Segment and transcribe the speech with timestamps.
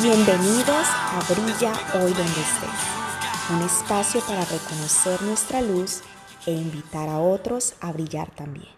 [0.00, 6.02] Bienvenidos a Brilla hoy donde estés, un espacio para reconocer nuestra luz
[6.46, 8.68] e invitar a otros a brillar también.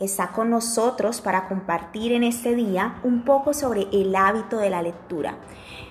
[0.00, 4.82] Está con nosotros para compartir en este día un poco sobre el hábito de la
[4.82, 5.36] lectura.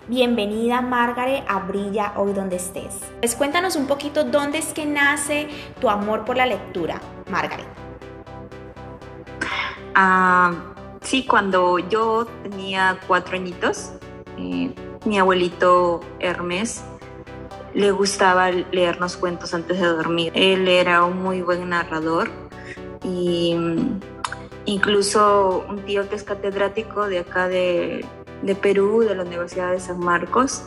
[0.10, 3.00] Bienvenida Margaret a Brilla hoy donde estés.
[3.22, 5.48] Pues cuéntanos un poquito dónde es que nace
[5.80, 7.00] tu amor por la lectura,
[7.32, 7.68] Margaret.
[9.96, 10.52] Ah,
[11.00, 13.94] sí, cuando yo tenía cuatro añitos,
[14.38, 14.74] eh,
[15.06, 16.84] mi abuelito Hermes
[17.74, 20.32] le gustaba leernos cuentos antes de dormir.
[20.36, 22.30] Él era un muy buen narrador
[23.04, 24.00] y mm,
[24.66, 28.06] incluso un tío que es catedrático de acá de,
[28.62, 30.64] Perú, de la Universidad de San Marcos,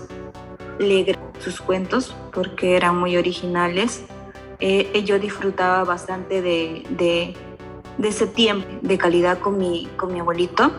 [0.79, 4.05] le sus cuentos porque eran muy originales.
[4.59, 7.35] Eh, yo disfrutaba bastante de,
[8.03, 9.89] ese tiempo de calidad con mi
[10.19, 10.73] abuelito,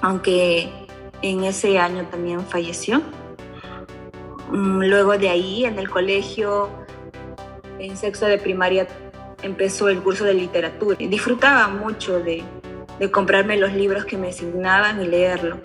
[0.00, 0.79] aunque
[1.22, 3.02] en ese año también falleció.
[4.50, 6.68] Mm, luego de ahí, en el colegio,
[7.78, 8.86] en sexto de primaria,
[9.42, 10.96] empezó el curso de literatura.
[10.98, 12.42] Disfrutaba mucho de,
[13.10, 15.58] comprarme los libros que me asignaban y leerlo.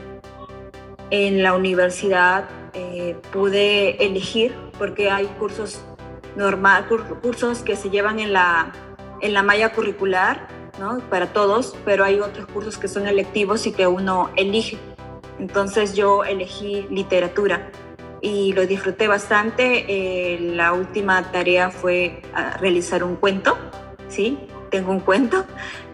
[1.09, 5.81] En la universidad eh, pude elegir, porque hay cursos
[6.35, 6.87] normal,
[7.21, 8.71] cursos que se llevan en la,
[9.21, 10.47] en la malla curricular,
[10.79, 10.99] ¿no?
[11.09, 14.77] Para todos, pero hay otros cursos que son electivos y que uno elige.
[15.39, 17.69] Entonces yo elegí literatura
[18.21, 19.85] y lo disfruté bastante.
[19.87, 23.57] Eh, la última tarea fue ah, realizar un cuento,
[24.07, 24.39] ¿sí?
[24.71, 25.45] Tengo un cuento.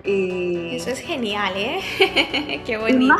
[0.04, 0.76] Y...
[0.76, 2.62] Eso es genial, ¿eh?
[2.66, 3.16] Qué bonito.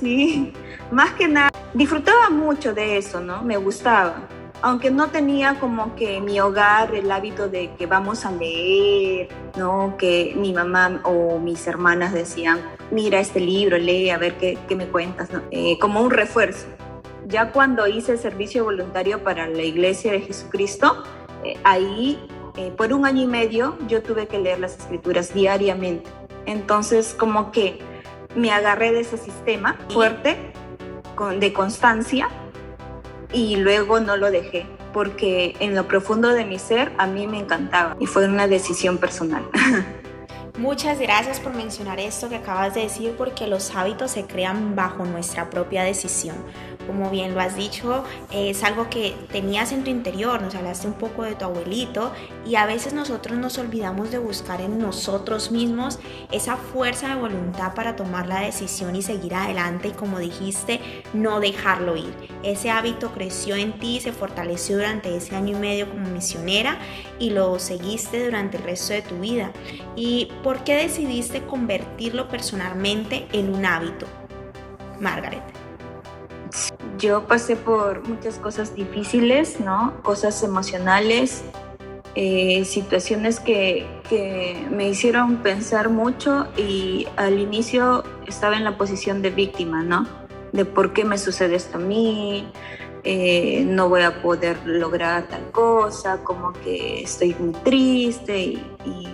[0.00, 0.52] sí,
[0.90, 3.42] más que nada, disfrutaba mucho de eso, ¿no?
[3.42, 4.28] Me gustaba.
[4.62, 9.96] Aunque no tenía como que mi hogar el hábito de que vamos a leer, ¿no?
[9.98, 12.60] Que mi mamá o mis hermanas decían,
[12.90, 16.66] mira este libro, lee, a ver qué, me cuentas, eh, como un refuerzo.
[17.26, 21.02] Ya cuando hice el servicio voluntario para la Iglesia de Jesucristo,
[21.44, 22.18] eh, ahí
[22.56, 26.08] eh, por un año y medio yo tuve que leer las escrituras diariamente.
[26.46, 27.78] Entonces como que
[28.36, 30.36] me agarré de ese sistema fuerte,
[31.40, 32.28] de constancia,
[33.32, 37.38] y luego no lo dejé porque en lo profundo de mi ser a mí me
[37.38, 39.42] encantaba y fue una decisión personal.
[40.58, 45.04] Muchas gracias por mencionar esto que acabas de decir porque los hábitos se crean bajo
[45.04, 46.36] nuestra propia decisión
[46.86, 50.94] como bien lo has dicho, es algo que tenías en tu interior, nos hablaste un
[50.94, 52.12] poco de tu abuelito
[52.46, 55.98] y a veces nosotros nos olvidamos de buscar en nosotros mismos
[56.32, 60.80] esa fuerza de voluntad para tomar la decisión y seguir adelante y como dijiste,
[61.12, 62.14] no dejarlo ir.
[62.42, 66.78] Ese hábito creció en ti, se fortaleció durante ese año y medio como misionera
[67.18, 69.52] y lo seguiste durante el resto de tu vida.
[69.96, 74.06] ¿Y por qué decidiste convertirlo personalmente en un hábito?
[75.00, 75.65] Margaret.
[76.98, 79.92] Yo pasé por muchas cosas difíciles, ¿no?
[80.02, 81.44] Cosas emocionales,
[82.14, 83.94] eh, situaciones que,
[84.70, 90.06] me hicieron pensar mucho y al inicio estaba en la posición de víctima, ¿no?
[90.52, 92.48] De por qué me sucede esto a mí,
[93.02, 98.38] eh, no voy a poder lograr tal cosa, como que estoy muy triste
[98.84, 99.08] y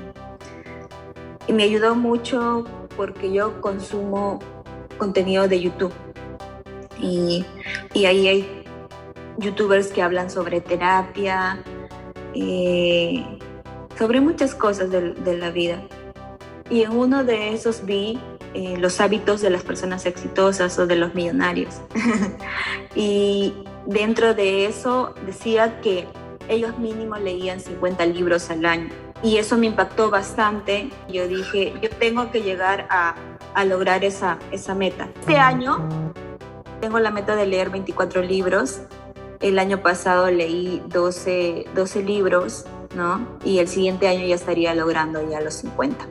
[1.48, 2.64] me ayudó mucho
[2.96, 4.38] porque yo consumo
[4.98, 5.92] contenido de YouTube
[7.02, 7.44] y,
[7.94, 8.64] ahí hay
[9.38, 11.62] youtubers que hablan sobre terapia,
[12.34, 13.24] eh,
[13.98, 15.82] sobre muchas cosas de, la vida.
[16.70, 18.18] Y en uno de esos vi
[18.54, 21.80] eh, los hábitos de las personas exitosas o de los millonarios.
[22.94, 23.52] y
[23.86, 26.06] dentro de eso decía que
[26.48, 28.90] ellos mínimo leían 50 libros al año.
[29.22, 30.90] Y eso me impactó bastante.
[31.08, 33.14] Yo dije, yo tengo que llegar a,
[33.54, 35.08] a lograr esa, esa meta.
[35.20, 36.01] Este año
[36.82, 38.80] tengo la meta de leer 24 libros.
[39.38, 42.64] El año pasado leí 12, 12 libros,
[42.96, 43.24] ¿no?
[43.44, 46.04] Y el siguiente año ya estaría logrando ya los 50.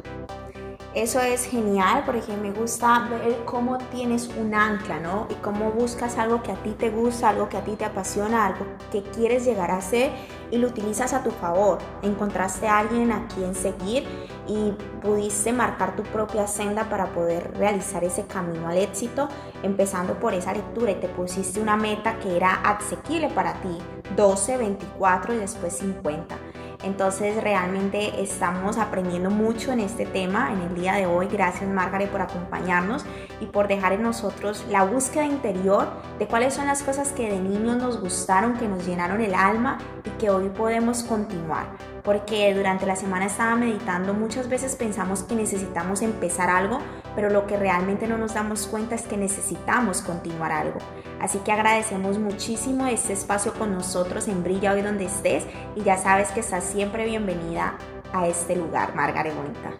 [0.95, 5.27] Eso es genial porque me gusta ver cómo tienes un ancla, ¿no?
[5.29, 8.45] Y cómo buscas algo que a ti te gusta, algo que a ti te apasiona,
[8.45, 10.11] algo que quieres llegar a ser
[10.51, 11.79] y lo utilizas a tu favor.
[12.01, 14.05] Encontraste a alguien a quien seguir
[14.47, 19.29] y pudiste marcar tu propia senda para poder realizar ese camino al éxito,
[19.63, 23.77] empezando por esa lectura y te pusiste una meta que era asequible para ti,
[24.15, 26.35] 12, 24 y después 50.
[26.83, 31.27] Entonces realmente estamos aprendiendo mucho en este tema en el día de hoy.
[31.27, 33.05] Gracias Margaret por acompañarnos
[33.39, 35.87] y por dejar en nosotros la búsqueda interior
[36.19, 39.77] de cuáles son las cosas que de niños nos gustaron, que nos llenaron el alma
[40.03, 41.67] y que hoy podemos continuar.
[42.03, 46.79] Porque durante la semana estaba meditando, muchas veces pensamos que necesitamos empezar algo,
[47.15, 50.79] pero lo que realmente no nos damos cuenta es que necesitamos continuar algo.
[51.19, 55.97] Así que agradecemos muchísimo este espacio con nosotros en Brilla hoy donde estés y ya
[55.97, 57.75] sabes que estás siempre bienvenida
[58.13, 59.71] a este lugar, Margaret Bonita.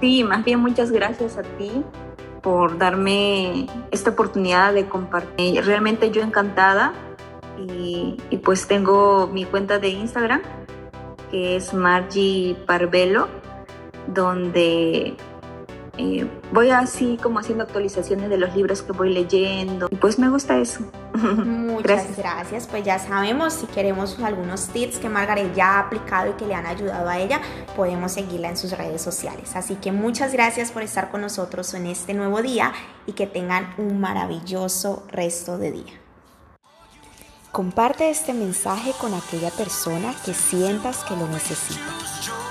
[0.00, 1.84] Sí, más bien muchas gracias a ti
[2.42, 5.64] por darme esta oportunidad de compartir.
[5.64, 6.92] Realmente yo encantada
[7.58, 10.40] y, y pues tengo mi cuenta de Instagram
[11.30, 13.28] que es Margie Parvelo,
[14.08, 15.16] donde
[15.96, 19.88] eh, voy así como haciendo actualizaciones de los libros que voy leyendo.
[19.90, 20.80] Y pues me gusta eso.
[21.14, 22.66] Muchas gracias.
[22.66, 26.54] Pues ya sabemos, si queremos algunos tips que Margaret ya ha aplicado y que le
[26.54, 27.40] han ayudado a ella,
[27.76, 29.56] podemos seguirla en sus redes sociales.
[29.56, 32.72] Así que muchas gracias por estar con nosotros en este nuevo día
[33.06, 36.00] y que tengan un maravilloso resto de día.
[37.52, 41.82] Comparte este mensaje con aquella persona que sientas que lo necesita.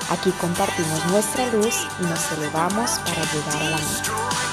[0.09, 4.48] Aquí compartimos nuestra luz y nos elevamos para llegar a la meta.